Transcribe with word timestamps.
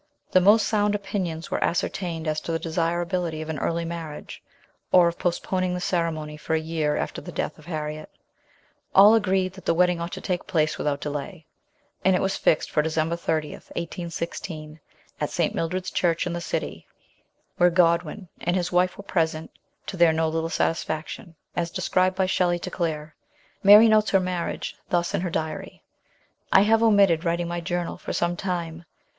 The 0.31 0.41
most 0.41 0.67
sound 0.67 0.95
opinions 0.95 1.51
were 1.51 1.63
ascertained 1.63 2.27
as 2.27 2.41
to 2.41 2.51
the 2.51 2.59
desira 2.59 3.05
bility 3.05 3.39
of 3.43 3.49
an 3.49 3.59
early 3.59 3.85
marriage, 3.85 4.41
or 4.91 5.07
of 5.07 5.19
postponing 5.19 5.75
the 5.75 5.79
ceremony 5.79 6.37
for 6.37 6.55
a 6.55 6.59
year 6.59 6.97
after 6.97 7.21
the 7.21 7.31
death 7.31 7.59
of 7.59 7.67
Harriet 7.67 8.09
j 8.11 8.19
all 8.95 9.13
agreed 9.13 9.53
that 9.53 9.65
the 9.65 9.75
wedding 9.75 10.01
ought 10.01 10.11
to 10.13 10.19
take 10.19 10.47
place 10.47 10.79
with 10.79 10.87
out 10.87 11.01
delay, 11.01 11.45
and 12.03 12.15
it 12.15 12.19
was 12.23 12.35
fixed 12.35 12.71
for 12.71 12.81
December 12.81 13.15
30, 13.15 13.51
1816, 13.51 14.79
at 15.21 15.29
St. 15.29 15.53
Mildred's 15.53 15.91
Church 15.91 16.25
in 16.25 16.33
the 16.33 16.41
City, 16.41 16.87
where 17.57 17.69
Godwin 17.69 18.27
and 18.39 18.55
his 18.55 18.71
wife 18.71 18.97
were 18.97 19.03
present, 19.03 19.51
to 19.85 19.97
their 19.97 20.11
no 20.11 20.27
little 20.27 20.49
satisfaction, 20.49 21.35
as 21.55 21.69
described 21.69 22.15
by 22.15 22.25
Shelley 22.25 22.57
to 22.57 22.71
Claire. 22.71 23.13
Mary 23.61 23.87
notes 23.87 24.09
her 24.09 24.19
mar 24.19 24.47
riage 24.49 24.73
thus 24.89 25.13
in 25.13 25.21
her 25.21 25.29
diary:" 25.29 25.83
I 26.51 26.61
have 26.61 26.81
omitted 26.81 27.23
writing 27.23 27.47
my 27.47 27.61
journal 27.61 27.97
for 27.97 28.13
some 28.13 28.35
time. 28.35 28.85